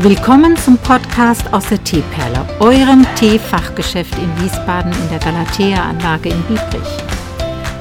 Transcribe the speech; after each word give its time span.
Willkommen 0.00 0.54
zum 0.58 0.76
Podcast 0.76 1.50
aus 1.54 1.70
der 1.70 1.82
Teeperle, 1.82 2.46
eurem 2.60 3.06
Teefachgeschäft 3.14 4.12
in 4.18 4.42
Wiesbaden 4.42 4.92
in 4.92 5.08
der 5.08 5.18
Galatea-Anlage 5.20 6.28
in 6.28 6.42
Biebrich. 6.42 6.98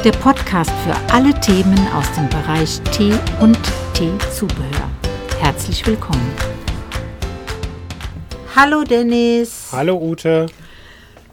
Der 0.02 0.14
Podcast 0.14 0.72
für 0.86 0.96
alle 1.14 1.38
Themen 1.42 1.78
aus 1.94 2.10
dem 2.14 2.30
Bereich 2.30 2.80
Tee 2.94 3.14
und 3.42 3.60
Teezubehör. 3.94 4.90
Herzlich 5.42 5.86
willkommen. 5.86 6.32
Hallo 8.56 8.86
Dennis. 8.86 9.68
Hallo 9.74 9.98
Ute. 9.98 10.46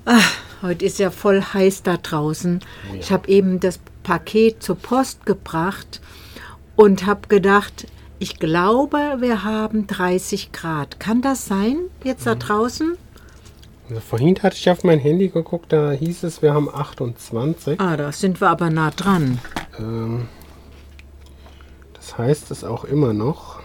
Ach, 0.05 0.35
heute 0.63 0.85
ist 0.85 0.99
ja 0.99 1.13
voll 1.13 1.43
heiß 1.43 1.85
da 1.85 1.97
draußen. 1.97 2.59
Ja. 2.93 2.99
Ich 2.99 3.13
habe 3.13 3.29
eben 3.29 3.61
das 3.61 3.79
Paket 4.03 4.65
zur 4.65 4.75
Post 4.75 5.27
gebracht 5.27 6.01
und 6.75 7.07
habe 7.07 7.29
gedacht, 7.29 7.87
ich 8.23 8.39
glaube, 8.39 9.17
wir 9.19 9.43
haben 9.43 9.89
30 9.89 10.53
Grad. 10.53 11.01
Kann 11.01 11.23
das 11.23 11.47
sein, 11.47 11.77
jetzt 12.05 12.25
da 12.25 12.37
draußen? 12.37 12.97
Also 13.89 14.01
vorhin 14.01 14.41
hatte 14.41 14.55
ich 14.55 14.71
auf 14.71 14.85
mein 14.85 15.01
Handy 15.01 15.29
geguckt, 15.29 15.73
da 15.73 15.91
hieß 15.91 16.23
es, 16.23 16.41
wir 16.41 16.55
haben 16.55 16.73
28. 16.73 17.81
Ah, 17.81 17.97
da 17.97 18.13
sind 18.13 18.41
wir 18.41 18.49
aber 18.49 18.71
nah 18.71 18.93
dran. 18.93 19.41
Ähm, 19.77 20.29
das 21.95 22.17
heißt 22.17 22.53
es 22.53 22.63
auch 22.63 22.85
immer 22.85 23.13
noch. 23.13 23.59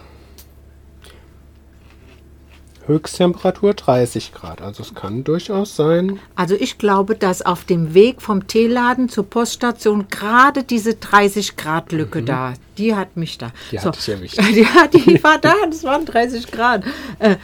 Höchsttemperatur 2.88 3.74
30 3.74 4.34
Grad. 4.34 4.62
Also 4.62 4.84
es 4.84 4.94
kann 4.96 5.24
durchaus 5.24 5.76
sein. 5.76 6.20
Also 6.36 6.56
ich 6.56 6.78
glaube, 6.78 7.16
dass 7.16 7.42
auf 7.42 7.64
dem 7.66 7.94
Weg 7.94 8.22
vom 8.22 8.48
Teeladen 8.48 9.10
zur 9.10 9.30
Poststation 9.30 10.08
gerade 10.10 10.64
diese 10.64 10.96
30 10.96 11.56
Grad 11.58 11.92
Lücke 11.92 12.24
da, 12.24 12.54
die 12.78 12.96
hat 12.96 13.18
mich 13.18 13.38
da. 13.38 13.48
Mhm. 13.48 13.52
Die 13.72 13.80
hat 13.80 13.96
dich 13.96 14.10
erwischt. 14.10 14.38
Ja, 14.38 14.88
die 14.88 15.24
war 15.24 15.38
da, 15.40 15.54
das 15.70 15.84
waren 15.84 16.06
30 16.06 16.52
Grad. 16.52 16.84
Äh, 17.20 17.36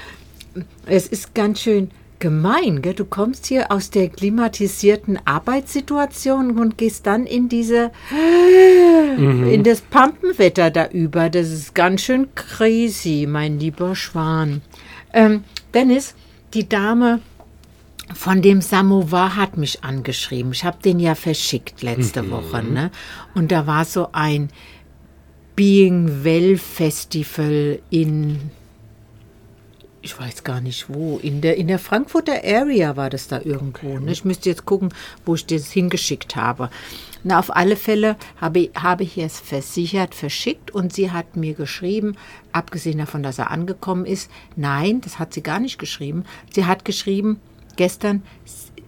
es 0.86 1.08
ist 1.08 1.34
ganz 1.34 1.62
schön 1.62 1.90
gemein, 2.20 2.82
gell? 2.82 2.94
du 2.94 3.04
kommst 3.04 3.48
hier 3.48 3.70
aus 3.70 3.90
der 3.90 4.08
klimatisierten 4.08 5.20
Arbeitssituation 5.26 6.58
und 6.58 6.78
gehst 6.78 7.06
dann 7.06 7.26
in 7.26 7.50
diese, 7.50 7.92
Mhm. 9.18 9.50
in 9.52 9.64
das 9.64 9.82
Pampenwetter 9.82 10.72
da 10.72 10.88
über. 10.88 11.30
Das 11.30 11.50
ist 11.50 11.76
ganz 11.76 12.02
schön 12.02 12.30
crazy, 12.36 13.26
mein 13.30 13.60
lieber 13.60 13.96
Schwan. 13.96 14.62
Ähm, 15.14 15.44
Dennis, 15.74 16.16
die 16.54 16.68
Dame 16.68 17.22
von 18.14 18.42
dem 18.42 18.62
Samovar 18.62 19.36
hat 19.36 19.58
mich 19.58 19.84
angeschrieben. 19.84 20.52
Ich 20.52 20.66
habe 20.66 20.78
den 20.84 21.00
ja 21.00 21.16
verschickt 21.16 21.82
letzte 21.82 22.30
Woche, 22.30 22.64
ne? 22.64 22.92
Und 23.34 23.52
da 23.52 23.66
war 23.66 23.86
so 23.86 24.10
ein 24.12 24.50
Being 25.56 26.24
Well 26.24 26.58
Festival 26.58 27.80
in 27.90 28.52
ich 30.04 30.20
weiß 30.20 30.44
gar 30.44 30.60
nicht 30.60 30.90
wo, 30.90 31.18
in 31.18 31.40
der, 31.40 31.56
in 31.56 31.68
der 31.68 31.80
Frankfurter 31.80 32.44
Area 32.44 32.98
war 32.98 33.10
das 33.10 33.30
da 33.30 33.40
irgendwo. 33.42 33.98
Ne? 34.00 34.12
Ich 34.12 34.26
müsste 34.26 34.50
jetzt 34.50 34.66
gucken, 34.66 34.94
wo 35.26 35.34
ich 35.34 35.46
das 35.46 35.72
hingeschickt 35.72 36.36
habe. 36.36 36.70
Na, 37.24 37.40
auf 37.40 37.56
alle 37.56 37.78
Fälle 37.78 38.18
habe, 38.40 38.70
habe 38.76 39.04
ich 39.04 39.18
es 39.18 39.40
versichert, 39.40 40.14
verschickt 40.14 40.72
und 40.72 40.92
sie 40.92 41.12
hat 41.12 41.38
mir 41.38 41.54
geschrieben, 41.54 42.18
abgesehen 42.52 42.98
davon, 42.98 43.24
dass 43.24 43.40
er 43.40 43.50
angekommen 43.50 44.06
ist, 44.06 44.30
nein, 44.58 45.00
das 45.00 45.20
hat 45.20 45.34
sie 45.34 45.42
gar 45.42 45.62
nicht 45.62 45.80
geschrieben. 45.80 46.26
Sie 46.54 46.66
hat 46.66 46.84
geschrieben, 46.84 47.40
gestern, 47.78 48.24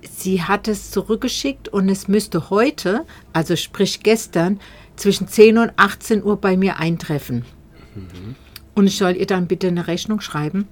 sie 0.01 0.43
hat 0.43 0.67
es 0.67 0.91
zurückgeschickt 0.91 1.69
und 1.69 1.87
es 1.87 2.09
müsste 2.09 2.49
heute, 2.49 3.05
also 3.31 3.55
sprich 3.55 4.01
gestern, 4.03 4.59
zwischen 4.97 5.29
10 5.29 5.59
und 5.59 5.71
18 5.77 6.23
Uhr 6.23 6.35
bei 6.35 6.57
mir 6.57 6.77
eintreffen. 6.77 7.45
Und 8.75 8.87
ich 8.87 8.97
soll 8.97 9.15
ihr 9.15 9.27
dann 9.27 9.47
bitte 9.47 9.69
eine 9.69 9.87
Rechnung 9.87 10.19
schreiben. 10.19 10.67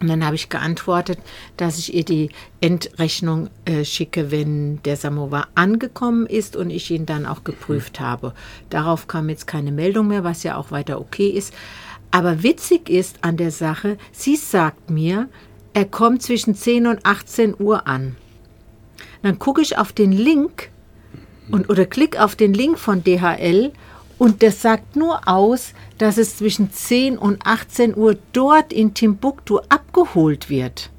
Und 0.00 0.08
dann 0.08 0.24
habe 0.24 0.36
ich 0.36 0.48
geantwortet, 0.48 1.18
dass 1.56 1.78
ich 1.78 1.94
ihr 1.94 2.04
die 2.04 2.30
Endrechnung 2.60 3.48
äh, 3.64 3.84
schicke, 3.84 4.30
wenn 4.30 4.82
der 4.82 4.96
Samovar 4.96 5.48
angekommen 5.54 6.26
ist 6.26 6.56
und 6.56 6.70
ich 6.70 6.90
ihn 6.90 7.06
dann 7.06 7.26
auch 7.26 7.44
geprüft 7.44 8.00
habe. 8.00 8.34
Darauf 8.70 9.08
kam 9.08 9.28
jetzt 9.28 9.46
keine 9.46 9.72
Meldung 9.72 10.08
mehr, 10.08 10.24
was 10.24 10.42
ja 10.42 10.56
auch 10.56 10.70
weiter 10.70 11.00
okay 11.00 11.28
ist. 11.28 11.54
Aber 12.10 12.42
witzig 12.42 12.88
ist 12.88 13.18
an 13.22 13.36
der 13.36 13.50
Sache, 13.50 13.98
sie 14.12 14.36
sagt 14.36 14.90
mir, 14.90 15.28
er 15.72 15.84
kommt 15.84 16.22
zwischen 16.22 16.54
10 16.54 16.86
und 16.86 17.04
18 17.04 17.54
Uhr 17.58 17.86
an. 17.86 18.16
Dann 19.22 19.38
gucke 19.38 19.60
ich 19.60 19.76
auf 19.76 19.92
den 19.92 20.12
Link 20.12 20.70
und, 21.50 21.68
oder 21.68 21.84
klick 21.86 22.18
auf 22.18 22.36
den 22.36 22.54
Link 22.54 22.78
von 22.78 23.02
DHL 23.02 23.72
und 24.18 24.42
das 24.42 24.62
sagt 24.62 24.96
nur 24.96 25.28
aus, 25.28 25.72
dass 25.98 26.18
es 26.18 26.36
zwischen 26.38 26.72
10 26.72 27.18
und 27.18 27.44
18 27.46 27.96
Uhr 27.96 28.16
dort 28.32 28.72
in 28.72 28.94
Timbuktu 28.94 29.58
abgeholt 29.68 30.48
wird. 30.50 30.90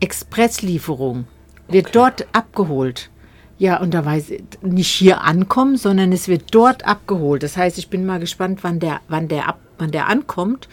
Expresslieferung 0.00 1.26
wird 1.68 1.86
Okay. 1.86 1.92
dort 1.92 2.26
abgeholt. 2.32 3.10
Ja, 3.58 3.80
und 3.80 3.92
da 3.92 4.04
weiß 4.04 4.30
ich, 4.30 4.42
nicht 4.62 4.90
hier 4.90 5.22
ankommen, 5.22 5.76
sondern 5.76 6.12
es 6.12 6.28
wird 6.28 6.54
dort 6.54 6.86
abgeholt. 6.86 7.42
Das 7.42 7.56
heißt, 7.56 7.76
ich 7.78 7.90
bin 7.90 8.06
mal 8.06 8.20
gespannt, 8.20 8.60
wann 8.62 8.78
der, 8.78 9.00
wann 9.08 9.26
der, 9.26 9.48
ab, 9.48 9.58
wann 9.78 9.90
der 9.90 10.06
ankommt. 10.06 10.68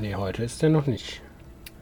Nee, 0.00 0.16
heute 0.16 0.42
ist 0.42 0.60
der 0.60 0.70
noch 0.70 0.86
nicht. 0.86 1.20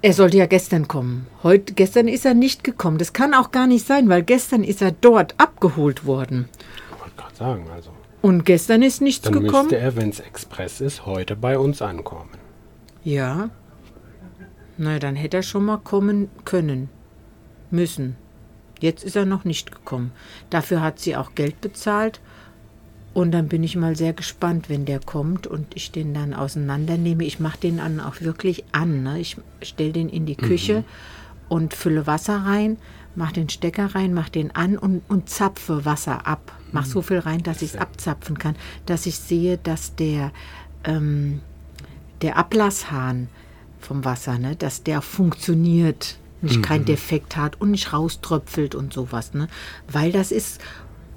Er 0.03 0.13
sollte 0.13 0.37
ja 0.37 0.45
gestern 0.47 0.87
kommen. 0.89 1.27
Heute, 1.43 1.73
gestern 1.73 2.07
ist 2.07 2.27
er 2.27 2.35
nicht 2.35 2.65
gekommen. 2.65 2.99
Das 2.99 3.15
kann 3.15 3.33
auch 3.33 3.51
gar 3.51 3.67
nicht 3.67 3.87
sein, 3.87 4.11
weil 4.11 4.23
gestern 4.23 4.63
ist 4.63 4.83
er 4.83 4.93
dort 4.93 5.35
abgeholt 5.39 6.05
worden. 6.05 6.51
Ich 6.95 7.01
wollte 7.01 7.17
gerade 7.17 7.35
sagen, 7.35 7.67
also. 7.75 7.91
Und 8.27 8.45
gestern 8.45 8.83
ist 8.83 9.03
nichts 9.03 9.23
Dann 9.23 9.35
gekommen. 9.35 9.69
müsste 9.69 9.79
er, 9.79 9.95
wenn 9.95 10.09
es 10.09 10.19
Express 10.19 10.81
ist, 10.81 11.07
heute 11.07 11.37
bei 11.37 11.57
uns 11.61 11.81
ankommen. 11.81 12.31
Ja. 13.05 13.51
Na, 14.77 14.99
dann 14.99 15.15
hätte 15.15 15.37
er 15.37 15.43
schon 15.45 15.65
mal 15.65 15.77
kommen 15.77 16.29
können. 16.45 16.89
Müssen. 17.71 18.17
Jetzt 18.81 19.05
ist 19.05 19.15
er 19.15 19.27
noch 19.27 19.45
nicht 19.45 19.71
gekommen. 19.71 20.11
Dafür 20.51 20.83
hat 20.83 20.99
sie 20.99 21.15
auch 21.15 21.37
Geld 21.37 21.61
bezahlt. 21.61 22.21
Und 23.15 23.31
dann 23.31 23.47
bin 23.47 23.63
ich 23.63 23.77
mal 23.77 23.95
sehr 23.95 24.13
gespannt, 24.13 24.69
wenn 24.69 24.87
der 24.87 24.99
kommt 24.99 25.47
und 25.47 25.77
ich 25.77 25.93
den 25.93 26.13
dann 26.13 26.35
auseinandernehme. 26.35 27.23
Ich 27.23 27.39
mache 27.39 27.61
den 27.61 27.77
dann 27.77 28.01
auch 28.01 28.23
wirklich 28.23 28.65
an. 28.73 29.05
Ne? 29.05 29.21
Ich 29.21 29.37
stelle 29.63 29.93
den 29.93 30.09
in 30.09 30.27
die 30.27 30.35
Küche 30.35 30.83
und 31.49 31.75
fülle 31.75 32.09
Wasser 32.09 32.39
rein, 32.39 32.77
mache 33.17 33.35
den 33.35 33.49
Stecker 33.49 33.95
rein, 33.95 34.15
mache 34.15 34.31
den 34.31 34.55
an 34.55 34.79
und, 34.79 35.03
und 35.09 35.29
zapfe 35.29 35.85
Wasser 35.85 36.27
ab. 36.27 36.53
Mach 36.73 36.85
so 36.85 37.03
viel 37.03 37.19
rein, 37.19 37.43
dass 37.43 37.63
ich 37.63 37.75
es 37.75 37.77
abzapfen 37.77 38.39
kann, 38.39 38.57
dass 38.85 39.07
ich 39.07 39.19
sehe, 39.19 39.59
dass 39.59 39.95
der, 39.97 40.33
ähm, 40.85 41.41
der 42.23 42.37
Ablasshahn 42.37 43.29
vom 43.81 44.05
Wasser, 44.05 44.39
ne, 44.39 44.57
dass 44.57 44.83
der 44.83 45.01
funktioniert, 45.01 46.19
nicht 46.43 46.63
kein 46.63 46.85
Defekt 46.85 47.37
hat 47.37 47.61
und 47.61 47.71
nicht 47.71 47.93
rauströpfelt 47.93 48.75
und 48.75 48.93
sowas, 48.93 49.33
ne? 49.35 49.49
Weil 49.91 50.13
das 50.13 50.31
ist 50.31 50.61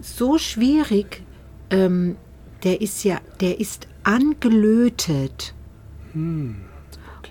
so 0.01 0.38
schwierig. 0.38 1.23
Ähm, 1.69 2.15
der 2.63 2.81
ist 2.81 3.03
ja, 3.03 3.19
der 3.39 3.59
ist 3.59 3.88
angelötet. 4.03 5.53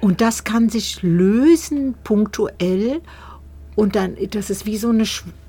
Und 0.01 0.21
das 0.21 0.45
kann 0.45 0.69
sich 0.69 1.03
lösen 1.03 1.95
punktuell 2.05 3.01
und 3.79 3.95
dann, 3.95 4.17
das 4.33 4.51
ist 4.51 4.67
wie 4.67 4.77
so 4.77 4.89
eine, 4.89 5.05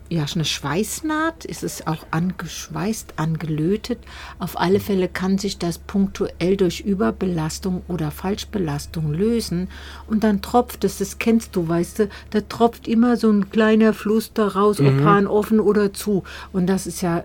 ja, 0.07 0.23
eine 0.35 0.45
Schweißnaht, 0.45 1.45
ist 1.45 1.63
es 1.63 1.87
auch 1.87 2.05
angeschweißt, 2.11 3.13
angelötet. 3.15 3.97
Auf 4.37 4.59
alle 4.59 4.79
Fälle 4.79 5.07
kann 5.07 5.39
sich 5.39 5.57
das 5.57 5.79
punktuell 5.79 6.55
durch 6.55 6.81
Überbelastung 6.81 7.81
oder 7.87 8.11
Falschbelastung 8.11 9.11
lösen 9.11 9.67
und 10.05 10.23
dann 10.23 10.43
tropft 10.43 10.83
es, 10.83 10.99
das 10.99 11.17
kennst 11.17 11.55
du, 11.55 11.67
weißt 11.67 11.99
du, 11.99 12.09
da 12.29 12.41
tropft 12.41 12.87
immer 12.87 13.17
so 13.17 13.31
ein 13.31 13.49
kleiner 13.49 13.93
Fluss 13.93 14.31
da 14.31 14.47
raus, 14.47 14.79
ob 14.79 15.01
Hahn 15.01 15.25
offen 15.25 15.59
oder 15.59 15.91
zu. 15.91 16.21
Und 16.53 16.67
das 16.67 16.85
ist 16.85 17.01
ja, 17.01 17.23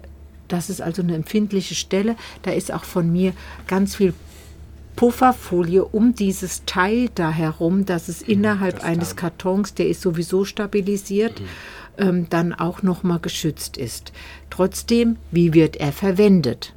das 0.49 0.71
ist 0.71 0.81
also 0.81 1.03
eine 1.03 1.17
empfindliche 1.17 1.75
Stelle. 1.75 2.17
Da 2.41 2.53
ist 2.53 2.73
auch 2.73 2.85
von 2.85 3.13
mir 3.13 3.35
ganz 3.67 3.97
viel 3.97 4.15
Pufferfolie 4.97 5.85
um 5.85 6.15
dieses 6.15 6.65
Teil 6.67 7.11
da 7.15 7.31
herum, 7.31 7.85
dass 7.85 8.09
es 8.09 8.23
innerhalb 8.23 8.77
das 8.77 8.85
eines 8.85 9.17
Kartons, 9.17 9.75
der 9.75 9.89
ist 9.89 10.01
sowieso 10.01 10.45
stabilisiert, 10.45 11.41
ähm, 11.99 12.29
dann 12.31 12.53
auch 12.53 12.83
nochmal 12.83 13.19
geschützt 13.21 13.77
ist. 13.77 14.13
Trotzdem, 14.51 15.17
wie 15.31 15.53
wird 15.55 15.77
er 15.77 15.93
verwendet? 15.93 16.73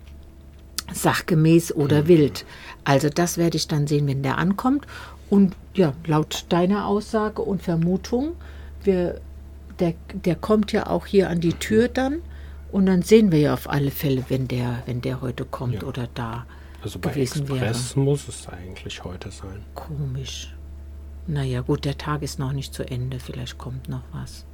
Sachgemäß 0.94 1.74
oder 1.76 2.08
wild. 2.08 2.46
Also 2.84 3.10
das 3.10 3.38
werde 3.38 3.58
ich 3.58 3.68
dann 3.68 3.88
sehen, 3.88 4.08
wenn 4.08 4.24
der 4.24 4.38
ankommt. 4.38 4.88
Und 5.30 5.56
ja, 5.74 5.94
laut 6.06 6.46
deiner 6.50 6.88
Aussage 6.88 7.42
und 7.42 7.62
Vermutung, 7.62 8.34
wir, 8.84 9.20
der, 9.80 9.94
der 10.14 10.36
kommt 10.36 10.72
ja 10.72 10.88
auch 10.88 11.06
hier 11.06 11.30
an 11.30 11.42
die 11.42 11.54
Tür 11.54 11.88
dann. 11.90 12.22
Und 12.72 12.86
dann 12.86 13.02
sehen 13.02 13.32
wir 13.32 13.40
ja 13.40 13.54
auf 13.54 13.70
alle 13.70 13.92
Fälle, 13.92 14.24
wenn 14.30 14.48
der, 14.48 14.84
wenn 14.86 15.02
der 15.02 15.22
heute 15.22 15.46
kommt 15.46 15.82
Ja. 15.82 15.84
oder 15.84 16.08
da 16.14 16.46
Also 16.88 17.00
bei 17.00 17.10
gewesen 17.10 17.50
wäre. 17.50 17.66
Express 17.66 17.96
muss 17.98 18.30
es 18.30 18.48
eigentlich 18.48 19.04
heute 19.04 19.30
sein. 19.30 19.66
Komisch. 19.76 20.56
Naja, 21.28 21.60
gut, 21.60 21.84
der 21.84 21.98
Tag 21.98 22.22
ist 22.22 22.40
noch 22.40 22.54
nicht 22.54 22.74
zu 22.74 22.90
Ende. 22.90 23.20
Vielleicht 23.20 23.58
kommt 23.58 23.90
noch 23.90 24.04
was. 24.14 24.46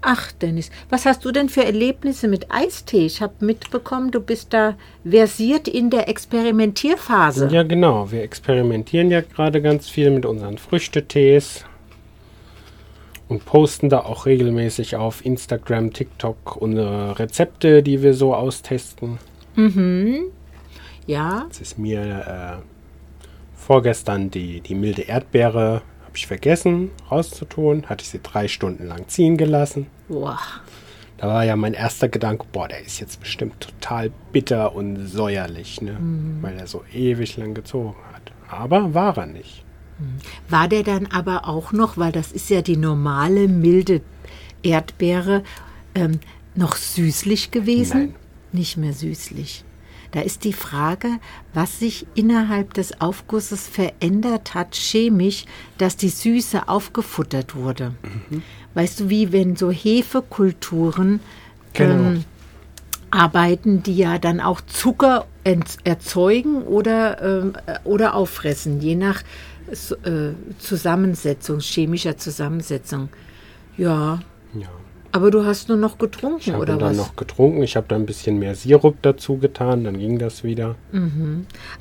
Ach, 0.00 0.32
Dennis, 0.32 0.70
was 0.88 1.06
hast 1.06 1.24
du 1.24 1.30
denn 1.30 1.48
für 1.48 1.62
Erlebnisse 1.62 2.26
mit 2.26 2.50
Eistee? 2.50 3.06
Ich 3.06 3.22
habe 3.22 3.34
mitbekommen, 3.44 4.10
du 4.10 4.20
bist 4.20 4.52
da 4.52 4.76
versiert 5.04 5.68
in 5.68 5.90
der 5.90 6.08
Experimentierphase. 6.08 7.48
Ja, 7.52 7.62
genau. 7.62 8.10
Wir 8.10 8.22
experimentieren 8.22 9.12
ja 9.12 9.20
gerade 9.20 9.62
ganz 9.62 9.88
viel 9.88 10.10
mit 10.10 10.26
unseren 10.26 10.58
Früchtetees 10.58 11.66
und 13.28 13.44
posten 13.44 13.90
da 13.90 14.00
auch 14.00 14.26
regelmäßig 14.26 14.96
auf 14.96 15.24
Instagram, 15.24 15.92
TikTok 15.92 16.56
unsere 16.56 17.16
Rezepte, 17.16 17.84
die 17.84 18.02
wir 18.02 18.14
so 18.14 18.34
austesten. 18.34 19.18
Ja, 21.10 21.46
Es 21.50 21.60
ist 21.60 21.76
mir 21.78 22.60
äh, 22.60 22.62
vorgestern 23.56 24.30
die, 24.30 24.60
die 24.60 24.76
milde 24.76 25.02
Erdbeere, 25.02 25.82
habe 26.04 26.16
ich 26.16 26.26
vergessen 26.28 26.90
rauszutun. 27.10 27.86
Hatte 27.86 28.02
ich 28.04 28.10
sie 28.10 28.20
drei 28.22 28.46
Stunden 28.46 28.86
lang 28.86 29.08
ziehen 29.08 29.36
gelassen. 29.36 29.88
boah. 30.08 30.38
Da 31.18 31.26
war 31.26 31.44
ja 31.44 31.54
mein 31.54 31.74
erster 31.74 32.08
Gedanke, 32.08 32.46
boah, 32.50 32.66
der 32.66 32.80
ist 32.80 32.98
jetzt 32.98 33.20
bestimmt 33.20 33.60
total 33.60 34.10
bitter 34.32 34.74
und 34.74 35.06
säuerlich, 35.06 35.82
ne? 35.82 35.98
weil 36.40 36.56
er 36.56 36.66
so 36.66 36.82
ewig 36.94 37.36
lang 37.36 37.52
gezogen 37.52 37.94
hat. 38.14 38.32
Aber 38.48 38.94
war 38.94 39.18
er 39.18 39.26
nicht. 39.26 39.64
War 40.48 40.66
der 40.66 40.82
dann 40.82 41.06
aber 41.08 41.46
auch 41.46 41.72
noch, 41.72 41.98
weil 41.98 42.12
das 42.12 42.32
ist 42.32 42.48
ja 42.48 42.62
die 42.62 42.78
normale 42.78 43.48
milde 43.48 44.00
Erdbeere, 44.62 45.42
ähm, 45.94 46.20
noch 46.54 46.76
süßlich 46.76 47.50
gewesen? 47.50 47.98
Nein. 47.98 48.14
Nicht 48.52 48.78
mehr 48.78 48.94
süßlich. 48.94 49.64
Da 50.12 50.20
ist 50.20 50.44
die 50.44 50.52
Frage, 50.52 51.08
was 51.54 51.78
sich 51.78 52.06
innerhalb 52.14 52.74
des 52.74 53.00
Aufgusses 53.00 53.68
verändert 53.68 54.54
hat, 54.54 54.74
chemisch, 54.74 55.44
dass 55.78 55.96
die 55.96 56.08
Süße 56.08 56.68
aufgefuttert 56.68 57.54
wurde. 57.54 57.94
Weißt 58.74 59.00
du, 59.00 59.08
wie 59.08 59.32
wenn 59.32 59.56
so 59.56 59.70
Hefekulturen 59.70 61.20
Genau. 61.72 62.10
ähm, 62.10 62.24
arbeiten, 63.12 63.82
die 63.82 63.96
ja 63.96 64.18
dann 64.18 64.40
auch 64.40 64.60
Zucker 64.62 65.26
erzeugen 65.84 66.62
oder, 66.62 67.22
ähm, 67.22 67.52
äh, 67.66 67.78
oder 67.84 68.14
auffressen, 68.14 68.80
je 68.80 68.96
nach 68.96 69.22
äh, 70.04 70.30
Zusammensetzung, 70.58 71.60
chemischer 71.60 72.16
Zusammensetzung. 72.16 73.08
Ja, 73.76 74.20
Ja. 74.54 74.68
Aber 75.12 75.30
du 75.30 75.44
hast 75.44 75.68
nur 75.68 75.76
noch 75.78 75.98
getrunken, 75.98 76.38
Ich 76.40 76.48
habe 76.50 76.62
oder 76.62 76.76
dann 76.76 76.90
was? 76.90 76.96
noch 76.96 77.16
getrunken. 77.16 77.62
Ich 77.62 77.76
habe 77.76 77.86
da 77.88 77.96
ein 77.96 78.06
bisschen 78.06 78.38
mehr 78.38 78.54
Sirup 78.54 78.96
dazu 79.02 79.38
getan, 79.38 79.84
dann 79.84 79.98
ging 79.98 80.18
das 80.18 80.44
wieder. 80.44 80.76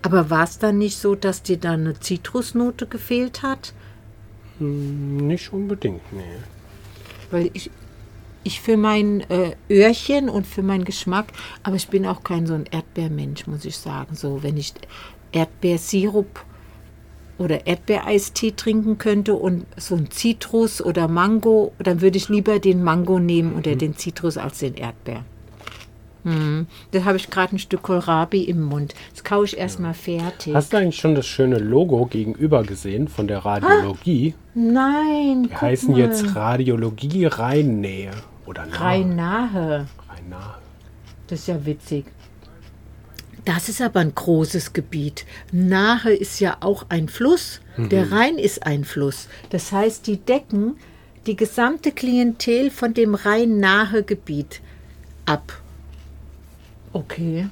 Aber 0.01 0.29
war 0.29 0.43
es 0.43 0.57
dann 0.59 0.77
nicht 0.77 0.97
so, 0.97 1.15
dass 1.15 1.43
dir 1.43 1.57
da 1.57 1.71
eine 1.71 1.99
Zitrusnote 1.99 2.87
gefehlt 2.87 3.43
hat? 3.43 3.73
Nicht 4.59 5.53
unbedingt, 5.53 6.01
nee. 6.11 6.21
Weil 7.31 7.49
ich, 7.53 7.69
ich 8.43 8.59
für 8.61 8.77
mein 8.77 9.21
äh, 9.29 9.55
Öhrchen 9.69 10.27
und 10.29 10.45
für 10.47 10.63
meinen 10.63 10.83
Geschmack, 10.83 11.27
aber 11.63 11.75
ich 11.75 11.87
bin 11.87 12.05
auch 12.05 12.23
kein 12.23 12.45
so 12.47 12.55
ein 12.55 12.65
Erdbeermensch, 12.69 13.47
muss 13.47 13.63
ich 13.65 13.77
sagen. 13.77 14.15
So, 14.15 14.43
wenn 14.43 14.57
ich 14.57 14.73
Erdbeersirup 15.31 16.43
oder 17.39 17.65
Erdbeereistee 17.65 18.51
trinken 18.51 18.97
könnte 18.97 19.33
und 19.33 19.65
so 19.77 19.95
ein 19.95 20.11
Zitrus 20.11 20.81
oder 20.81 21.07
Mango, 21.07 21.71
dann 21.79 22.01
würde 22.01 22.17
ich 22.17 22.29
lieber 22.29 22.59
den 22.59 22.83
Mango 22.83 23.17
nehmen 23.19 23.55
oder 23.55 23.75
den 23.75 23.95
Zitrus 23.97 24.37
als 24.37 24.59
den 24.59 24.75
Erdbeer. 24.75 25.23
Hm. 26.23 26.67
Da 26.91 27.05
habe 27.05 27.17
ich 27.17 27.29
gerade 27.29 27.55
ein 27.55 27.59
Stück 27.59 27.83
Kohlrabi 27.83 28.43
im 28.43 28.61
Mund. 28.61 28.93
Das 29.13 29.23
kaue 29.23 29.45
ich 29.45 29.57
erstmal 29.57 29.93
fertig. 29.93 30.53
Hast 30.53 30.73
du 30.73 30.77
eigentlich 30.77 30.97
schon 30.97 31.15
das 31.15 31.25
schöne 31.25 31.59
Logo 31.59 32.05
gegenüber 32.05 32.63
gesehen 32.63 33.07
von 33.07 33.27
der 33.27 33.39
Radiologie? 33.39 34.35
Nein, 34.53 35.47
Die 35.49 35.55
heißen 35.55 35.95
jetzt 35.95 36.35
Radiologie 36.35 37.25
Rheinnähe 37.25 38.11
oder 38.45 38.65
Nahe. 38.65 38.81
rein 38.81 39.15
nahe. 39.15 39.87
Rhein-Nahe. 40.09 40.55
Das 41.27 41.39
ist 41.39 41.47
ja 41.47 41.65
witzig. 41.65 42.05
Das 43.49 43.67
ist 43.67 43.81
aber 43.81 44.01
ein 44.01 44.13
großes 44.13 44.73
Gebiet. 44.73 45.25
Nahe 45.51 46.13
ist 46.13 46.39
ja 46.39 46.57
auch 46.59 46.85
ein 46.89 47.09
Fluss. 47.09 47.61
Der 47.77 48.11
Rhein 48.11 48.37
ist 48.37 48.63
ein 48.63 48.83
Fluss. 48.83 49.27
Das 49.49 49.71
heißt, 49.71 50.05
die 50.05 50.17
decken 50.17 50.77
die 51.25 51.35
gesamte 51.35 51.91
Klientel 51.91 52.69
von 52.69 52.93
dem 52.93 53.15
Rhein-Nahe-Gebiet 53.15 54.61
ab. 55.25 55.59
Okay. 56.93 57.47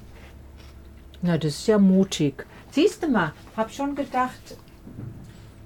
Na, 1.24 1.36
das 1.40 1.54
ist 1.54 1.68
ja 1.68 1.80
mutig. 1.80 2.46
Siehst 2.70 3.02
du 3.02 3.08
mal, 3.08 3.34
hab 3.56 3.74
schon 3.74 3.96
gedacht, 3.96 4.56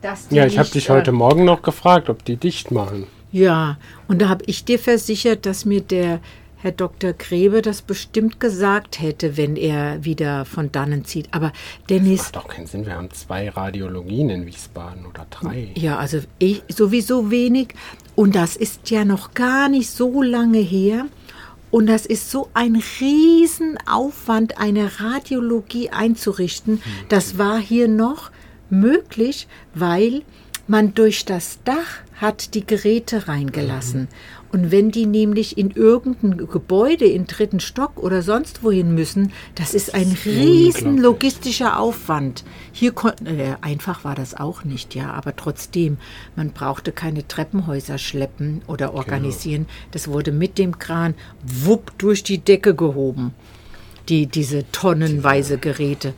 dass 0.01 0.29
die 0.29 0.35
Ja, 0.35 0.45
ich 0.45 0.57
habe 0.57 0.69
dich 0.69 0.87
äh, 0.87 0.93
heute 0.93 1.11
Morgen 1.11 1.43
noch 1.43 1.61
gefragt, 1.61 2.09
ob 2.09 2.23
die 2.23 2.37
dicht 2.37 2.71
machen. 2.71 3.05
ja, 3.33 3.77
und 4.07 4.21
da 4.21 4.29
habe 4.29 4.45
ich 4.47 4.63
dir 4.63 4.79
versichert, 4.79 5.45
dass 5.45 5.65
mir 5.65 5.81
der 5.81 6.21
Herr 6.61 6.71
Dr. 6.71 7.13
Grebe 7.13 7.61
das 7.61 7.81
bestimmt 7.81 8.39
gesagt 8.39 9.01
hätte, 9.01 9.35
wenn 9.35 9.55
er 9.55 10.03
wieder 10.05 10.45
von 10.45 10.71
dannen 10.71 11.05
zieht. 11.05 11.27
Aber 11.31 11.51
Dennis, 11.89 12.19
Macht 12.19 12.35
doch 12.35 12.47
keinen 12.47 12.67
Sinn. 12.67 12.85
Wir 12.85 12.95
haben 12.95 13.09
zwei 13.11 13.49
Radiologien 13.49 14.29
in 14.29 14.45
Wiesbaden 14.45 15.05
oder 15.05 15.25
drei. 15.29 15.69
ja, 15.75 15.97
also 15.97 16.19
ich 16.39 16.63
sowieso 16.69 17.31
wenig. 17.31 17.69
Und 18.15 18.35
das 18.35 18.55
ist 18.55 18.89
ja 18.91 19.05
noch 19.05 19.33
gar 19.33 19.69
nicht 19.69 19.89
so 19.89 20.21
lange 20.21 20.59
her. 20.59 21.07
Und 21.71 21.87
das 21.87 22.05
ist 22.05 22.29
so 22.29 22.49
ein 22.53 22.75
Riesenaufwand, 22.99 24.57
eine 24.59 24.99
Radiologie 24.99 25.89
einzurichten. 25.89 26.81
Das 27.09 27.37
war 27.37 27.59
hier 27.59 27.87
noch 27.87 28.31
möglich, 28.69 29.47
weil 29.73 30.23
man 30.67 30.93
durch 30.93 31.25
das 31.25 31.59
Dach 31.63 32.01
hat 32.15 32.53
die 32.53 32.65
Geräte 32.65 33.27
reingelassen. 33.27 34.07
Und 34.51 34.69
wenn 34.69 34.91
die 34.91 35.05
nämlich 35.05 35.57
in 35.57 35.71
irgendein 35.71 36.37
Gebäude 36.47 37.05
im 37.05 37.25
dritten 37.25 37.61
Stock 37.61 37.97
oder 37.97 38.21
sonst 38.21 38.63
wohin 38.63 38.93
müssen, 38.93 39.31
das 39.55 39.73
ist 39.73 39.95
ein 39.95 40.15
riesen 40.25 40.97
logistischer 40.97 41.79
Aufwand. 41.79 42.43
Hier 42.73 42.91
konnten, 42.91 43.27
äh, 43.27 43.55
einfach 43.61 44.03
war 44.03 44.15
das 44.15 44.35
auch 44.35 44.65
nicht, 44.65 44.93
ja, 44.93 45.13
aber 45.13 45.35
trotzdem, 45.35 45.97
man 46.35 46.51
brauchte 46.51 46.91
keine 46.91 47.25
Treppenhäuser 47.27 47.97
schleppen 47.97 48.61
oder 48.67 48.93
organisieren. 48.93 49.67
Das 49.91 50.09
wurde 50.09 50.33
mit 50.33 50.57
dem 50.57 50.79
Kran 50.79 51.15
wupp 51.43 51.93
durch 51.97 52.23
die 52.23 52.39
Decke 52.39 52.75
gehoben. 52.75 53.33
Die, 54.09 54.27
diese 54.27 54.69
tonnenweise 54.71 55.57
Geräte. 55.59 56.13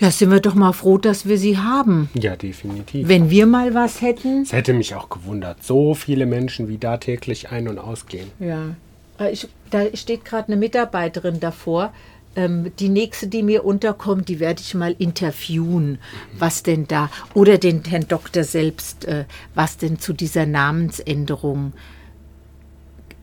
Ja, 0.00 0.10
sind 0.10 0.30
wir 0.30 0.40
doch 0.40 0.54
mal 0.54 0.72
froh, 0.72 0.98
dass 0.98 1.26
wir 1.26 1.38
sie 1.38 1.58
haben. 1.58 2.08
Ja, 2.14 2.36
definitiv. 2.36 3.06
Wenn 3.08 3.30
wir 3.30 3.46
mal 3.46 3.74
was 3.74 4.00
hätten. 4.02 4.42
Es 4.42 4.52
hätte 4.52 4.72
mich 4.72 4.94
auch 4.94 5.08
gewundert, 5.08 5.62
so 5.62 5.94
viele 5.94 6.26
Menschen, 6.26 6.68
wie 6.68 6.78
da 6.78 6.96
täglich 6.96 7.50
ein- 7.50 7.68
und 7.68 7.78
ausgehen. 7.78 8.30
Ja. 8.40 8.74
Äh, 9.18 9.32
Ich, 9.32 9.48
da 9.70 9.84
steht 9.94 10.24
gerade 10.24 10.48
eine 10.48 10.56
Mitarbeiterin 10.56 11.38
davor. 11.40 11.92
Ähm, 12.36 12.72
die 12.80 12.88
nächste, 12.88 13.28
die 13.28 13.44
mir 13.44 13.64
unterkommt, 13.64 14.28
die 14.28 14.40
werde 14.40 14.60
ich 14.60 14.74
mal 14.74 14.96
interviewen, 14.98 15.98
was 16.36 16.64
denn 16.64 16.88
da, 16.88 17.08
oder 17.32 17.58
den 17.58 17.84
Herrn 17.84 18.08
Doktor 18.08 18.42
selbst, 18.42 19.04
äh, 19.04 19.24
was 19.54 19.76
denn 19.76 20.00
zu 20.00 20.12
dieser 20.12 20.44
Namensänderung, 20.44 21.72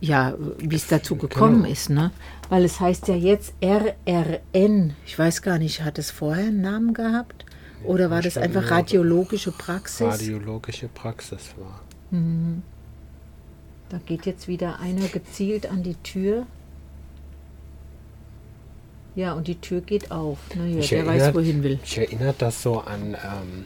ja, 0.02 0.34
wie 0.58 0.76
es 0.76 0.88
dazu 0.88 1.16
gekommen 1.16 1.64
ist, 1.64 1.90
ne? 1.90 2.12
Weil 2.50 2.66
es 2.66 2.80
heißt 2.80 3.08
ja 3.08 3.16
jetzt 3.16 3.54
RRN. 3.64 4.96
Ich 5.06 5.18
weiß 5.18 5.42
gar 5.44 5.58
nicht, 5.60 5.84
hat 5.84 5.98
es 6.00 6.12
vorher 6.12 6.48
einen 6.48 6.62
Namen 6.62 6.94
gehabt? 6.94 7.46
Oder 7.84 8.10
war 8.12 8.22
das 8.22 8.38
einfach 8.38 8.70
radiologische 8.70 9.52
Praxis? 9.52 10.06
Radiologische 10.08 10.88
Praxis 10.88 11.54
war. 11.58 11.80
Da 13.90 13.98
geht 14.06 14.26
jetzt 14.26 14.48
wieder 14.48 14.80
einer 14.80 15.08
gezielt 15.08 15.70
an 15.70 15.82
die 15.84 15.96
Tür. 15.96 16.46
Ja, 19.16 19.34
und 19.34 19.48
die 19.48 19.60
Tür 19.60 19.82
geht 19.82 20.12
auf. 20.12 20.38
Naja, 20.56 20.80
Ich 20.80 20.90
der 20.90 21.06
weiß, 21.06 21.22
erinnert- 21.22 21.36
wohin 21.36 21.64
will. 21.64 21.80
Ich 21.84 21.98
erinnere 21.98 22.34
das 22.38 22.62
so 22.64 22.80
an, 22.80 23.14
ähm, 23.16 23.66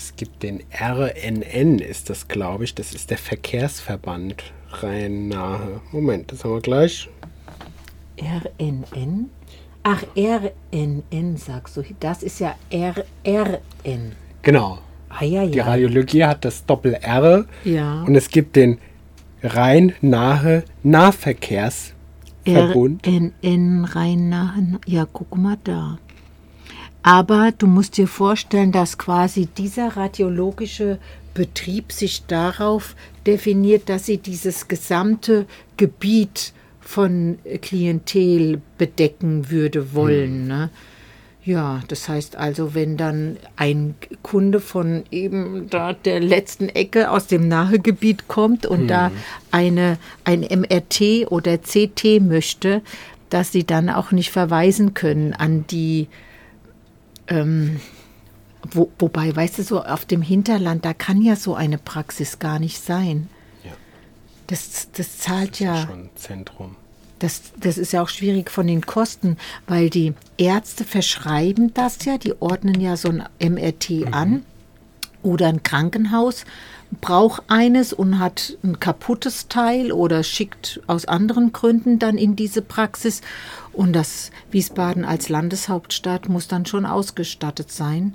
es 0.00 0.16
gibt 0.16 0.42
den 0.42 0.62
RNN, 0.80 1.78
ist 1.78 2.08
das, 2.08 2.26
glaube 2.26 2.64
ich. 2.64 2.74
Das 2.74 2.94
ist 2.94 3.10
der 3.10 3.18
Verkehrsverband 3.18 4.42
Rhein-Nahe. 4.70 5.82
Moment, 5.92 6.32
das 6.32 6.42
haben 6.42 6.54
wir 6.54 6.62
gleich. 6.62 7.10
RNN? 8.18 9.28
Ach, 9.82 10.02
RNN 10.16 11.36
sagst 11.36 11.76
du. 11.76 11.82
Das 12.00 12.22
ist 12.22 12.40
ja 12.40 12.54
RRN. 12.72 14.12
Genau. 14.40 14.78
Ah, 15.10 15.22
ja, 15.24 15.44
Die 15.44 15.58
ja. 15.58 15.64
Radiologie 15.66 16.24
hat 16.24 16.46
das 16.46 16.64
Doppel-R 16.64 17.44
Ja. 17.64 18.02
und 18.04 18.14
es 18.14 18.30
gibt 18.30 18.56
den 18.56 18.78
Rhein-Nahe 19.42 20.64
Nahverkehrsverbund. 20.82 23.06
RNN 23.06 23.84
Rhein-Nahe. 23.84 24.80
Ja, 24.86 25.06
guck 25.12 25.36
mal 25.36 25.58
da. 25.62 25.98
Aber 27.02 27.52
du 27.56 27.66
musst 27.66 27.96
dir 27.96 28.06
vorstellen, 28.06 28.72
dass 28.72 28.98
quasi 28.98 29.46
dieser 29.46 29.96
radiologische 29.96 30.98
Betrieb 31.32 31.92
sich 31.92 32.26
darauf 32.26 32.94
definiert, 33.26 33.88
dass 33.88 34.06
sie 34.06 34.18
dieses 34.18 34.68
gesamte 34.68 35.46
Gebiet 35.76 36.52
von 36.80 37.38
Klientel 37.62 38.60
bedecken 38.76 39.50
würde 39.50 39.94
wollen. 39.94 40.48
Ne? 40.48 40.70
Ja, 41.44 41.80
das 41.88 42.08
heißt 42.08 42.36
also, 42.36 42.74
wenn 42.74 42.96
dann 42.96 43.36
ein 43.56 43.94
Kunde 44.22 44.60
von 44.60 45.04
eben 45.10 45.70
da 45.70 45.94
der 45.94 46.20
letzten 46.20 46.68
Ecke 46.68 47.10
aus 47.10 47.28
dem 47.28 47.48
Nahegebiet 47.48 48.28
kommt 48.28 48.66
und 48.66 48.88
da 48.88 49.10
eine, 49.50 49.98
ein 50.24 50.40
MRT 50.40 51.30
oder 51.30 51.56
CT 51.58 52.20
möchte, 52.20 52.82
dass 53.30 53.52
sie 53.52 53.64
dann 53.64 53.88
auch 53.88 54.10
nicht 54.10 54.30
verweisen 54.30 54.92
können 54.92 55.32
an 55.32 55.64
die, 55.70 56.08
ähm, 57.30 57.80
wo, 58.70 58.90
wobei, 58.98 59.34
weißt 59.34 59.58
du, 59.58 59.62
so 59.62 59.82
auf 59.82 60.04
dem 60.04 60.22
Hinterland, 60.22 60.84
da 60.84 60.92
kann 60.92 61.22
ja 61.22 61.36
so 61.36 61.54
eine 61.54 61.78
Praxis 61.78 62.38
gar 62.38 62.58
nicht 62.58 62.82
sein. 62.82 63.28
Ja. 63.64 63.70
Das, 64.48 64.88
das 64.92 65.18
zahlt 65.18 65.52
Das 65.52 65.60
ja. 65.60 65.74
ist 65.80 65.86
schon 65.86 66.00
ein 66.00 66.10
Zentrum. 66.16 66.76
Das, 67.18 67.42
das 67.58 67.78
ist 67.78 67.92
ja 67.92 68.02
auch 68.02 68.08
schwierig 68.08 68.50
von 68.50 68.66
den 68.66 68.84
Kosten, 68.84 69.36
weil 69.66 69.90
die 69.90 70.14
Ärzte 70.38 70.84
verschreiben 70.84 71.74
das 71.74 72.04
ja, 72.04 72.16
die 72.16 72.40
ordnen 72.40 72.80
ja 72.80 72.96
so 72.96 73.10
ein 73.10 73.24
MRT 73.38 74.12
an 74.12 74.44
oder 75.22 75.48
ein 75.48 75.62
Krankenhaus 75.62 76.44
braucht 77.00 77.44
eines 77.48 77.92
und 77.92 78.18
hat 78.18 78.56
ein 78.64 78.80
kaputtes 78.80 79.48
Teil 79.48 79.92
oder 79.92 80.22
schickt 80.22 80.80
aus 80.86 81.04
anderen 81.04 81.52
Gründen 81.52 81.98
dann 81.98 82.18
in 82.18 82.34
diese 82.34 82.62
Praxis 82.62 83.20
und 83.72 83.92
das 83.92 84.30
Wiesbaden 84.50 85.04
als 85.04 85.28
Landeshauptstadt 85.28 86.28
muss 86.28 86.48
dann 86.48 86.66
schon 86.66 86.86
ausgestattet 86.86 87.70
sein. 87.70 88.14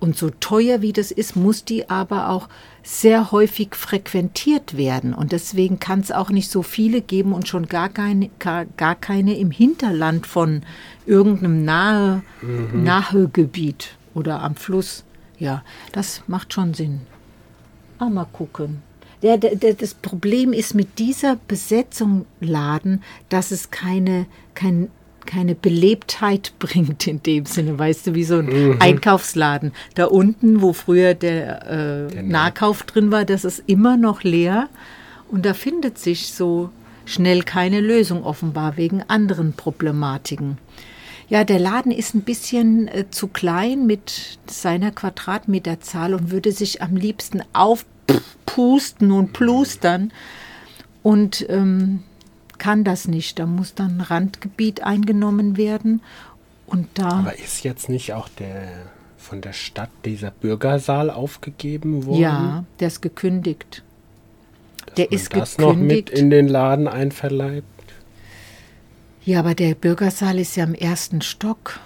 Und 0.00 0.16
so 0.16 0.30
teuer 0.30 0.80
wie 0.80 0.92
das 0.92 1.10
ist, 1.10 1.34
muss 1.34 1.64
die 1.64 1.90
aber 1.90 2.28
auch 2.28 2.48
sehr 2.84 3.32
häufig 3.32 3.74
frequentiert 3.74 4.76
werden. 4.76 5.12
Und 5.12 5.32
deswegen 5.32 5.80
kann 5.80 6.00
es 6.00 6.12
auch 6.12 6.30
nicht 6.30 6.50
so 6.50 6.62
viele 6.62 7.00
geben 7.00 7.32
und 7.32 7.48
schon 7.48 7.66
gar 7.66 7.88
keine, 7.88 8.30
gar, 8.38 8.64
gar 8.64 8.94
keine 8.94 9.36
im 9.36 9.50
Hinterland 9.50 10.26
von 10.26 10.62
irgendeinem 11.04 11.64
nahe, 11.64 12.22
nahe 12.72 13.28
Gebiet 13.28 13.96
oder 14.14 14.40
am 14.42 14.54
Fluss. 14.54 15.04
Ja, 15.38 15.62
das 15.92 16.22
macht 16.26 16.52
schon 16.52 16.74
Sinn. 16.74 17.00
Ah, 17.98 18.08
mal 18.08 18.26
gucken. 18.32 18.82
Der, 19.22 19.36
der, 19.36 19.56
der, 19.56 19.74
das 19.74 19.94
Problem 19.94 20.52
ist 20.52 20.74
mit 20.74 20.98
dieser 20.98 21.36
Besetzung 21.48 22.24
Laden, 22.40 23.02
dass 23.28 23.50
es 23.50 23.70
keine, 23.70 24.26
kein, 24.54 24.90
keine 25.26 25.54
Belebtheit 25.54 26.52
bringt 26.58 27.06
in 27.06 27.22
dem 27.22 27.46
Sinne, 27.46 27.78
weißt 27.78 28.08
du, 28.08 28.14
wie 28.14 28.24
so 28.24 28.38
ein 28.38 28.80
Einkaufsladen. 28.80 29.72
Da 29.94 30.06
unten, 30.06 30.62
wo 30.62 30.72
früher 30.72 31.14
der, 31.14 31.66
äh, 31.66 32.14
Der 32.14 32.22
Nahkauf 32.22 32.84
drin 32.84 33.10
war, 33.10 33.24
das 33.24 33.44
ist 33.44 33.62
immer 33.66 33.96
noch 33.96 34.22
leer 34.22 34.68
und 35.28 35.44
da 35.44 35.54
findet 35.54 35.98
sich 35.98 36.32
so 36.32 36.70
schnell 37.04 37.42
keine 37.42 37.80
Lösung 37.80 38.22
offenbar 38.22 38.76
wegen 38.76 39.02
anderen 39.08 39.54
Problematiken. 39.54 40.58
Ja, 41.28 41.44
der 41.44 41.58
Laden 41.58 41.92
ist 41.92 42.14
ein 42.14 42.22
bisschen 42.22 42.88
äh, 42.88 43.04
zu 43.10 43.28
klein 43.28 43.86
mit 43.86 44.38
seiner 44.46 44.90
Quadratmeterzahl 44.90 46.14
und 46.14 46.30
würde 46.30 46.52
sich 46.52 46.80
am 46.80 46.96
liebsten 46.96 47.42
aufpusten 47.52 49.12
und 49.12 49.32
plustern 49.34 50.10
und 51.02 51.44
ähm, 51.50 52.02
kann 52.56 52.82
das 52.82 53.08
nicht. 53.08 53.38
Da 53.38 53.46
muss 53.46 53.74
dann 53.74 54.00
Randgebiet 54.00 54.82
eingenommen 54.82 55.56
werden 55.58 56.00
und 56.66 56.88
da 56.94 57.10
Aber 57.20 57.38
ist 57.38 57.62
jetzt 57.62 57.88
nicht 57.88 58.14
auch 58.14 58.28
der 58.30 58.68
von 59.18 59.40
der 59.42 59.52
Stadt 59.52 59.90
dieser 60.06 60.30
Bürgersaal 60.30 61.10
aufgegeben 61.10 62.06
worden? 62.06 62.20
ja, 62.20 62.64
der 62.80 62.88
ist 62.88 63.02
gekündigt. 63.02 63.82
Dass 64.86 64.94
der 64.94 65.12
ist 65.12 65.34
das 65.36 65.58
noch 65.58 65.74
mit 65.74 66.06
gekündigt. 66.06 66.18
in 66.18 66.30
den 66.30 66.48
Laden 66.48 66.88
einverleibt? 66.88 67.66
Ja, 69.28 69.40
aber 69.40 69.54
der 69.54 69.74
Bürgersaal 69.74 70.38
ist 70.38 70.56
ja 70.56 70.64
im 70.64 70.72
ersten 70.72 71.20
Stock. 71.20 71.80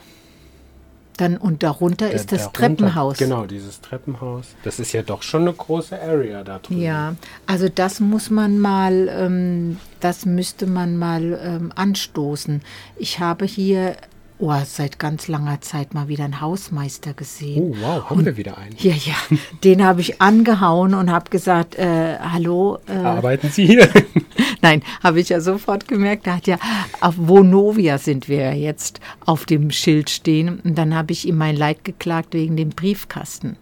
Dann 1.17 1.37
und 1.37 1.65
darunter 1.65 2.07
Der- 2.07 2.15
ist 2.15 2.31
das 2.31 2.53
darunter- 2.53 2.61
Treppenhaus. 2.85 3.19
Genau, 3.19 3.47
dieses 3.47 3.81
Treppenhaus. 3.81 4.47
Das 4.63 4.79
ist 4.79 4.93
ja 4.93 5.03
doch 5.03 5.23
schon 5.25 5.43
eine 5.43 5.53
große 5.53 6.01
Area 6.01 6.45
da 6.45 6.61
drüben. 6.61 6.81
Ja, 6.81 7.17
also 7.49 7.69
das 7.69 7.99
muss 7.99 8.31
man 8.31 8.61
mal, 8.61 9.09
ähm, 9.11 9.79
das 9.99 10.25
müsste 10.25 10.69
man 10.69 10.97
mal 10.97 11.37
ähm, 11.43 11.73
anstoßen. 11.75 12.63
Ich 12.97 13.19
habe 13.19 13.45
hier 13.45 13.97
oh, 14.43 14.53
seit 14.65 14.99
ganz 14.99 15.29
langer 15.29 15.61
Zeit 15.61 15.95
mal 15.95 16.09
wieder 16.09 16.25
einen 16.25 16.41
Hausmeister 16.41 17.15
gesehen. 17.15 17.75
Oh, 17.75 17.77
wow, 17.81 18.11
haben 18.11 18.25
wir 18.25 18.37
wieder 18.37 18.59
einen. 18.59 18.75
Ja, 18.79 18.93
ja, 18.93 19.15
den 19.65 19.85
habe 19.85 20.01
ich 20.01 20.21
angehauen 20.21 20.95
und 20.95 21.11
habe 21.11 21.31
gesagt, 21.31 21.77
äh, 21.77 22.19
hallo. 22.19 22.79
Äh, 22.89 22.97
Arbeiten 22.97 23.49
Sie 23.51 23.67
hier? 23.67 23.89
Nein, 24.63 24.83
habe 25.03 25.21
ich 25.21 25.29
ja 25.29 25.41
sofort 25.41 25.89
gemerkt. 25.89 26.27
Da 26.27 26.37
hat 26.37 26.47
ja 26.47 26.59
auf 27.01 27.15
Vonovia 27.17 27.99
sind 27.99 28.29
wir 28.29 28.39
ja 28.39 28.53
jetzt 28.53 29.01
auf 29.25 29.45
dem 29.45 29.71
Schild 29.71 30.11
stehen. 30.11 30.61
Und 30.63 30.77
dann 30.77 30.95
habe 30.95 31.13
ich 31.13 31.27
ihm 31.27 31.37
mein 31.37 31.57
Leid 31.57 31.85
geklagt 31.85 32.35
wegen 32.35 32.57
dem 32.57 32.71
Briefkasten. 32.71 33.57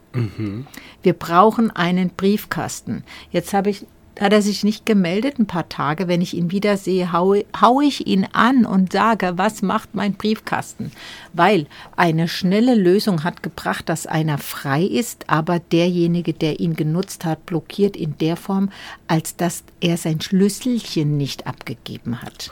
Wir 1.03 1.13
brauchen 1.13 1.71
einen 1.71 2.11
Briefkasten. 2.11 3.05
Jetzt 3.31 3.55
habe 3.55 3.71
ich, 3.71 3.87
hat 4.19 4.33
er 4.33 4.43
sich 4.43 4.65
nicht 4.65 4.85
gemeldet, 4.87 5.39
ein 5.39 5.47
paar 5.47 5.69
Tage. 5.69 6.09
Wenn 6.09 6.21
ich 6.21 6.35
ihn 6.35 6.51
wieder 6.51 6.77
sehe, 6.77 7.13
haue, 7.13 7.45
haue 7.59 7.85
ich 7.85 8.07
ihn 8.07 8.27
an 8.33 8.67
und 8.67 8.93
sage, 8.93 9.33
was 9.37 9.63
macht 9.63 9.95
mein 9.95 10.15
Briefkasten? 10.15 10.93
Weil 11.33 11.67
eine 11.97 12.29
schnelle 12.29 12.75
Lösung 12.75 13.25
hat 13.25 13.43
gebracht, 13.43 13.89
dass 13.89 14.07
einer 14.07 14.39
frei 14.39 14.83
ist, 14.83 15.25
aber 15.29 15.59
derjenige, 15.59 16.33
der 16.33 16.61
ihn 16.61 16.75
genutzt 16.75 17.25
hat, 17.25 17.47
blockiert 17.47 17.97
in 17.97 18.17
der 18.19 18.37
Form, 18.37 18.71
als 19.07 19.37
dass 19.37 19.65
er 19.81 19.97
sein 19.97 20.21
Schlüsselchen 20.21 21.17
nicht 21.17 21.47
abgegeben 21.47 22.21
hat. 22.21 22.51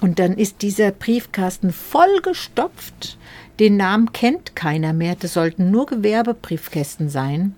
Und 0.00 0.18
dann 0.18 0.34
ist 0.34 0.62
dieser 0.62 0.90
Briefkasten 0.90 1.72
vollgestopft. 1.72 3.16
Den 3.58 3.76
Namen 3.76 4.12
kennt 4.12 4.54
keiner 4.54 4.92
mehr. 4.92 5.16
Das 5.18 5.32
sollten 5.32 5.70
nur 5.70 5.86
Gewerbebriefkästen 5.86 7.08
sein. 7.08 7.54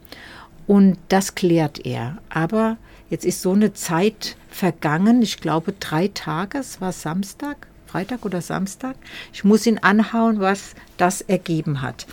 Und 0.66 0.98
das 1.08 1.34
klärt 1.34 1.84
er. 1.84 2.18
Aber 2.28 2.76
jetzt 3.10 3.24
ist 3.24 3.42
so 3.42 3.52
eine 3.52 3.72
Zeit 3.72 4.36
vergangen. 4.50 5.22
Ich 5.22 5.40
glaube, 5.40 5.72
drei 5.72 6.08
Tage. 6.08 6.58
Es 6.58 6.80
war 6.80 6.92
Samstag, 6.92 7.66
Freitag 7.86 8.24
oder 8.24 8.40
Samstag. 8.40 8.96
Ich 9.32 9.44
muss 9.44 9.66
ihn 9.66 9.78
anhauen, 9.78 10.40
was 10.40 10.74
das 10.96 11.20
ergeben 11.20 11.82
hat. 11.82 12.06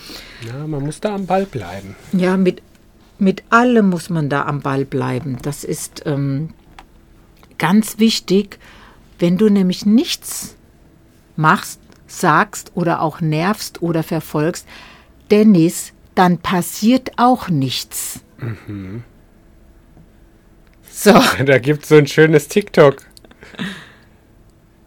Ja, 0.46 0.68
man 0.68 0.84
muss 0.84 1.00
da 1.02 1.16
am 1.16 1.25
Ball 1.25 1.46
bleiben. 1.46 1.96
Ja, 2.14 2.38
mit, 2.38 2.62
mit 3.20 3.44
allem 3.50 3.90
muss 3.90 4.10
man 4.10 4.30
da 4.30 4.46
am 4.46 4.62
Ball 4.62 4.86
bleiben. 4.86 5.38
Das 5.42 5.64
ist 5.64 6.04
ähm, 6.06 6.50
ganz 7.58 8.00
wichtig. 8.00 8.60
Wenn 9.20 9.38
du 9.38 9.50
nämlich 9.50 9.86
nichts 9.86 10.56
machst, 11.36 11.80
sagst 12.08 12.72
oder 12.75 13.02
auch 13.02 13.22
nervst 13.22 13.82
oder 13.82 14.04
verfolgst, 14.04 14.68
Dennis, 15.32 15.94
dann 16.14 16.38
passiert 16.38 17.14
auch 17.18 17.50
nichts. 17.50 18.22
So, 20.98 21.12
Da 21.46 21.58
gibt 21.60 21.84
es 21.84 21.90
so 21.90 21.96
ein 21.96 22.08
schönes 22.08 22.48
TikTok 22.48 22.98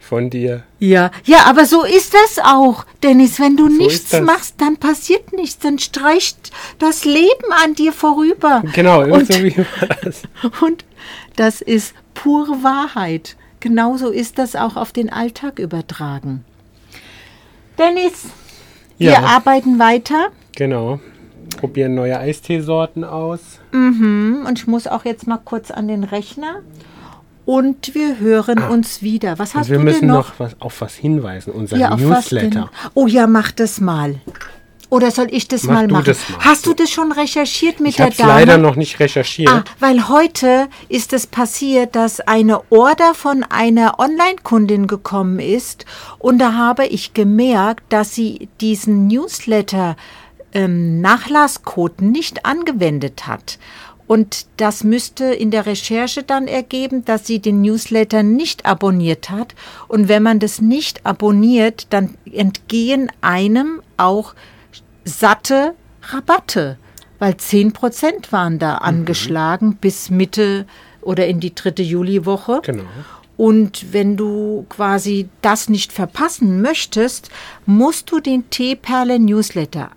von 0.00 0.30
dir. 0.30 0.62
ja, 0.78 1.10
ja, 1.24 1.44
aber 1.44 1.66
so 1.66 1.84
ist 1.84 2.14
das 2.14 2.42
auch, 2.42 2.84
Dennis. 3.02 3.38
Wenn 3.38 3.58
du 3.58 3.68
So 3.68 3.76
nichts 3.76 4.18
machst, 4.20 4.54
dann 4.58 4.78
passiert 4.78 5.34
nichts, 5.34 5.58
dann 5.58 5.78
streicht 5.78 6.50
das 6.78 7.04
Leben 7.04 7.52
an 7.62 7.74
dir 7.74 7.92
vorüber. 7.92 8.62
Genau, 8.72 9.02
Und- 9.04 9.30
so 9.30 9.42
wie 9.42 9.56
war 9.58 9.88
das. 10.02 10.22
Und 10.62 10.86
das 11.36 11.60
ist 11.60 11.94
pure 12.14 12.62
Wahrheit. 12.62 13.36
Genauso 13.60 14.08
ist 14.08 14.38
das 14.38 14.56
auch 14.56 14.76
auf 14.76 14.92
den 14.92 15.10
Alltag 15.12 15.58
übertragen. 15.58 16.44
Dennis, 17.76 18.24
wir 18.96 19.10
Ja. 19.12 19.22
arbeiten 19.24 19.78
weiter. 19.78 20.28
Genau. 20.56 21.00
Probieren 21.58 21.94
neue 21.94 22.18
Eisteesorten 22.18 23.04
aus. 23.04 23.40
Mhm. 23.72 24.44
Und 24.48 24.58
ich 24.58 24.66
muss 24.66 24.86
auch 24.86 25.04
jetzt 25.04 25.26
mal 25.26 25.38
kurz 25.44 25.70
an 25.70 25.88
den 25.88 26.04
Rechner. 26.04 26.62
Und 27.44 27.94
wir 27.94 28.18
hören 28.18 28.58
uns 28.62 29.02
wieder. 29.02 29.38
Was 29.38 29.54
Und 29.54 29.60
hast 29.60 29.70
wir 29.70 29.78
du 29.78 29.84
müssen 29.84 30.00
denn 30.02 30.08
noch 30.10 30.28
noch? 30.30 30.40
was, 30.40 30.56
auf 30.60 30.80
was 30.80 30.94
hinweisen. 30.94 31.52
Unser 31.52 31.76
ja? 31.78 31.96
Newsletter. 31.96 32.70
Oh 32.94 33.06
ja, 33.06 33.26
mach 33.26 33.50
das 33.52 33.80
mal. 33.80 34.16
Oder 34.90 35.10
soll 35.10 35.26
ich 35.30 35.48
das 35.48 35.64
Mach 35.64 35.74
mal 35.74 35.86
du 35.88 35.94
machen? 35.94 36.04
das 36.06 36.28
mal. 36.30 36.38
Hast 36.44 36.64
du 36.66 36.72
das 36.72 36.88
schon 36.90 37.12
recherchiert 37.12 37.78
mit 37.80 37.90
Ich 37.90 37.96
der 37.96 38.06
habe 38.06 38.12
es 38.12 38.18
Dame? 38.18 38.32
leider 38.32 38.56
noch 38.58 38.74
nicht 38.76 38.98
recherchiert. 39.00 39.50
Ah, 39.50 39.64
weil 39.80 40.08
heute 40.08 40.68
ist 40.88 41.12
es 41.12 41.26
passiert, 41.26 41.94
dass 41.94 42.20
eine 42.20 42.60
Order 42.70 43.12
von 43.14 43.44
einer 43.48 43.98
Online-Kundin 43.98 44.86
gekommen 44.86 45.40
ist 45.40 45.84
und 46.18 46.38
da 46.38 46.54
habe 46.54 46.86
ich 46.86 47.12
gemerkt, 47.12 47.84
dass 47.92 48.14
sie 48.14 48.48
diesen 48.62 49.08
Newsletter 49.08 49.96
ähm, 50.52 51.00
Nachlasscode 51.00 52.00
nicht 52.02 52.44
angewendet 52.46 53.26
hat. 53.26 53.58
Und 54.08 54.46
das 54.56 54.84
müsste 54.84 55.26
in 55.26 55.50
der 55.50 55.66
Recherche 55.66 56.22
dann 56.22 56.48
ergeben, 56.48 57.04
dass 57.04 57.26
sie 57.26 57.40
den 57.40 57.60
Newsletter 57.60 58.22
nicht 58.22 58.64
abonniert 58.64 59.28
hat. 59.28 59.54
Und 59.86 60.08
wenn 60.08 60.22
man 60.22 60.38
das 60.38 60.62
nicht 60.62 61.04
abonniert, 61.04 61.88
dann 61.90 62.16
entgehen 62.24 63.12
einem 63.20 63.82
auch 63.98 64.34
satte 65.04 65.74
Rabatte, 66.02 66.78
weil 67.18 67.34
10% 67.34 68.32
waren 68.32 68.58
da 68.58 68.76
angeschlagen 68.76 69.76
bis 69.76 70.08
Mitte 70.08 70.66
oder 71.02 71.26
in 71.26 71.38
die 71.38 71.54
dritte 71.54 71.82
Juliwoche. 71.82 72.62
Genau. 72.64 72.84
Und 73.36 73.92
wenn 73.92 74.16
du 74.16 74.64
quasi 74.70 75.28
das 75.42 75.68
nicht 75.68 75.92
verpassen 75.92 76.62
möchtest, 76.62 77.30
musst 77.66 78.10
du 78.10 78.20
den 78.20 78.48
Teeperle 78.48 79.18
Newsletter 79.18 79.90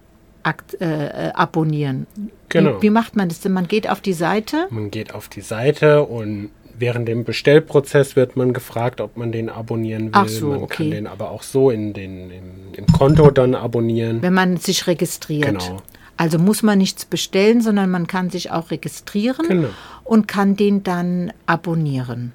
äh, 0.79 0.85
äh, 0.85 1.31
abonnieren. 1.33 2.07
Genau. 2.49 2.77
Wie, 2.77 2.83
wie, 2.83 2.89
macht 2.89 3.15
man 3.15 3.29
das 3.29 3.41
denn? 3.41 3.53
Man 3.53 3.67
geht 3.67 3.89
auf 3.89 4.01
die 4.01 4.13
Seite? 4.13 4.67
Man 4.69 4.91
geht 4.91 5.13
auf 5.13 5.29
die 5.29 5.41
Seite 5.41 6.03
und 6.03 6.49
während 6.77 7.07
dem 7.07 7.23
Bestellprozess 7.23 8.15
wird 8.15 8.35
man 8.35 8.53
gefragt, 8.53 8.99
ob 9.01 9.15
man 9.15 9.31
den 9.31 9.49
abonnieren 9.49 10.05
will. 10.05 10.11
Ach 10.13 10.27
so, 10.27 10.49
man 10.49 10.63
okay. 10.63 10.75
kann 10.75 10.91
den 10.91 11.07
aber 11.07 11.31
auch 11.31 11.43
so 11.43 11.69
in 11.69 11.93
den, 11.93 12.31
im, 12.31 12.73
im 12.73 12.87
Konto 12.87 13.31
dann 13.31 13.55
abonnieren. 13.55 14.21
Wenn 14.21 14.33
man 14.33 14.57
sich 14.57 14.87
registriert. 14.87 15.45
Genau. 15.45 15.81
Also 16.17 16.37
muss 16.37 16.61
man 16.61 16.77
nichts 16.77 17.05
bestellen, 17.05 17.61
sondern 17.61 17.89
man 17.89 18.05
kann 18.05 18.29
sich 18.29 18.51
auch 18.51 18.69
registrieren 18.69 19.47
Genau. 19.47 19.69
und 20.03 20.27
kann 20.27 20.55
den 20.55 20.83
dann 20.83 21.31
abonnieren. 21.45 22.33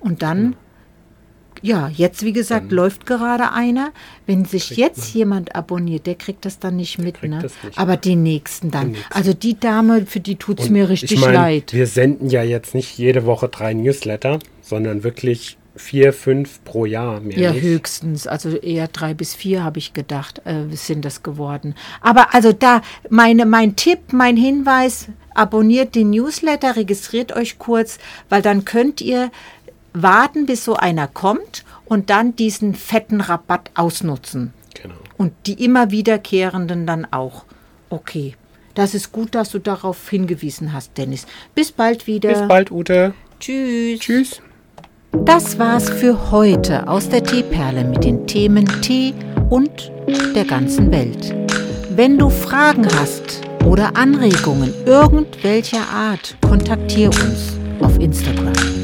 Und 0.00 0.22
dann, 0.22 0.54
ja, 1.64 1.88
jetzt 1.88 2.22
wie 2.22 2.34
gesagt, 2.34 2.72
läuft 2.72 3.06
gerade 3.06 3.52
einer. 3.52 3.92
Wenn 4.26 4.44
sich 4.44 4.76
jetzt 4.76 4.98
man. 4.98 5.14
jemand 5.14 5.56
abonniert, 5.56 6.06
der 6.06 6.14
kriegt 6.14 6.44
das 6.44 6.58
dann 6.58 6.76
nicht 6.76 6.98
mit, 6.98 7.14
kriegt 7.14 7.32
ne? 7.32 7.42
nicht. 7.42 7.78
Aber 7.78 7.96
die 7.96 8.16
nächsten 8.16 8.70
dann. 8.70 8.88
Die 8.88 8.92
nächsten. 8.98 9.14
Also 9.14 9.32
die 9.32 9.58
Dame, 9.58 10.04
für 10.04 10.20
die 10.20 10.36
tut 10.36 10.60
es 10.60 10.68
mir 10.68 10.90
richtig 10.90 11.12
ich 11.12 11.20
mein, 11.20 11.32
leid. 11.32 11.72
Wir 11.72 11.86
senden 11.86 12.28
ja 12.28 12.42
jetzt 12.42 12.74
nicht 12.74 12.98
jede 12.98 13.24
Woche 13.24 13.48
drei 13.48 13.72
Newsletter, 13.72 14.40
sondern 14.60 15.04
wirklich 15.04 15.56
vier, 15.74 16.12
fünf 16.12 16.62
pro 16.64 16.84
Jahr. 16.84 17.20
Mehr 17.20 17.38
Ja, 17.38 17.52
nicht. 17.52 17.62
höchstens. 17.62 18.26
Also 18.26 18.50
eher 18.50 18.88
drei 18.88 19.14
bis 19.14 19.34
vier 19.34 19.64
habe 19.64 19.78
ich 19.78 19.94
gedacht, 19.94 20.42
äh, 20.44 20.66
sind 20.76 21.02
das 21.06 21.22
geworden. 21.22 21.74
Aber 22.02 22.34
also 22.34 22.52
da, 22.52 22.82
meine, 23.08 23.46
mein 23.46 23.74
Tipp, 23.74 24.12
mein 24.12 24.36
Hinweis, 24.36 25.08
abonniert 25.34 25.94
den 25.94 26.10
Newsletter, 26.10 26.76
registriert 26.76 27.34
euch 27.34 27.58
kurz, 27.58 27.98
weil 28.28 28.42
dann 28.42 28.66
könnt 28.66 29.00
ihr 29.00 29.30
warten, 29.94 30.46
bis 30.46 30.64
so 30.64 30.74
einer 30.74 31.08
kommt 31.08 31.64
und 31.86 32.10
dann 32.10 32.36
diesen 32.36 32.74
fetten 32.74 33.20
Rabatt 33.20 33.70
ausnutzen. 33.74 34.52
Genau. 34.74 34.94
Und 35.16 35.32
die 35.46 35.64
immer 35.64 35.90
wiederkehrenden 35.90 36.86
dann 36.86 37.06
auch. 37.10 37.44
Okay. 37.88 38.34
Das 38.74 38.92
ist 38.92 39.12
gut, 39.12 39.36
dass 39.36 39.50
du 39.50 39.60
darauf 39.60 40.08
hingewiesen 40.10 40.72
hast, 40.72 40.98
Dennis. 40.98 41.26
Bis 41.54 41.70
bald 41.70 42.08
wieder. 42.08 42.30
Bis 42.30 42.48
bald, 42.48 42.72
Ute. 42.72 43.14
Tschüss. 43.38 44.00
Tschüss. 44.00 44.42
Das 45.12 45.60
war's 45.60 45.88
für 45.88 46.32
heute 46.32 46.88
aus 46.88 47.08
der 47.08 47.22
Teeperle 47.22 47.84
mit 47.84 48.02
den 48.02 48.26
Themen 48.26 48.66
Tee 48.82 49.14
und 49.48 49.92
der 50.34 50.44
ganzen 50.44 50.90
Welt. 50.90 51.32
Wenn 51.90 52.18
du 52.18 52.30
Fragen 52.30 52.86
hast 52.96 53.42
oder 53.64 53.96
Anregungen 53.96 54.74
irgendwelcher 54.84 55.88
Art, 55.88 56.36
kontaktiere 56.42 57.10
uns 57.10 57.56
auf 57.80 57.98
Instagram. 58.00 58.83